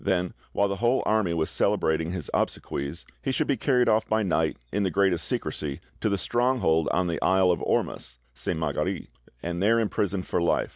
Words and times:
Then, 0.03 0.33
while 0.51 0.67
the 0.67 0.77
whole 0.77 1.03
army 1.05 1.31
was 1.31 1.51
celebrating 1.51 2.11
his 2.11 2.27
obsequies, 2.33 3.05
he 3.21 3.31
should 3.31 3.45
be 3.45 3.55
carried 3.55 3.87
off 3.87 4.07
by 4.07 4.23
night, 4.23 4.57
in 4.71 4.81
the 4.81 4.89
greatest 4.89 5.27
secrecy, 5.27 5.79
to 5.99 6.09
the 6.09 6.17
stronghold 6.17 6.87
on 6.91 7.05
the 7.05 7.21
isle 7.21 7.51
of 7.51 7.61
Ormus 7.61 8.17
(Sainte 8.33 8.57
Marguerite), 8.57 9.11
and 9.43 9.61
there 9.61 9.79
imprisoned 9.79 10.25
for 10.25 10.41
life. 10.41 10.69